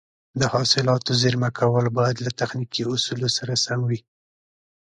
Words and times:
د 0.39 0.41
حاصلاتو 0.53 1.11
زېرمه 1.21 1.49
کول 1.59 1.85
باید 1.97 2.17
له 2.25 2.31
تخنیکي 2.39 2.83
اصولو 2.93 3.29
سره 3.37 3.53
سم 3.65 3.79
وي. 3.89 3.99